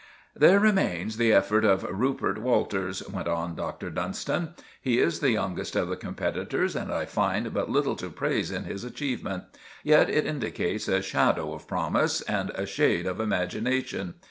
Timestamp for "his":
8.63-8.83